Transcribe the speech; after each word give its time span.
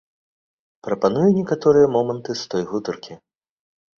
Прапаную 0.85 1.27
некаторыя 1.39 1.91
моманты 1.95 2.31
з 2.41 2.49
той 2.53 2.63
гутаркі. 2.71 3.13